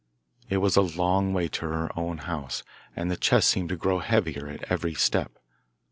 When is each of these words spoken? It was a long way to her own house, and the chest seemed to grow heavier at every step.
It 0.49 0.57
was 0.57 0.75
a 0.77 0.81
long 0.81 1.31
way 1.31 1.47
to 1.49 1.67
her 1.67 1.91
own 1.95 2.17
house, 2.17 2.63
and 2.95 3.11
the 3.11 3.15
chest 3.15 3.51
seemed 3.51 3.69
to 3.69 3.75
grow 3.77 3.99
heavier 3.99 4.47
at 4.47 4.63
every 4.63 4.95
step. 4.95 5.33